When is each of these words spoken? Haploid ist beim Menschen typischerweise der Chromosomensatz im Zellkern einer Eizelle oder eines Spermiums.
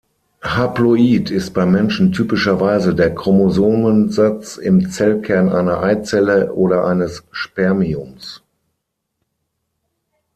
Haploid 0.43 1.29
ist 1.29 1.53
beim 1.53 1.73
Menschen 1.73 2.11
typischerweise 2.11 2.95
der 2.95 3.13
Chromosomensatz 3.13 4.57
im 4.57 4.89
Zellkern 4.89 5.47
einer 5.49 5.83
Eizelle 5.83 6.55
oder 6.55 6.85
eines 6.87 7.23
Spermiums. 7.29 8.41